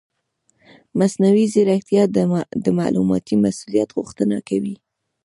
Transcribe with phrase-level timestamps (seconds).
[0.99, 2.03] مصنوعي ځیرکتیا
[2.63, 4.75] د معلوماتي مسؤلیت غوښتنه کوي.